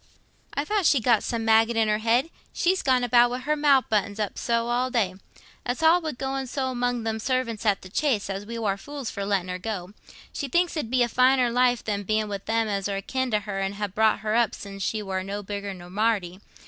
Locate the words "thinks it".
10.47-10.85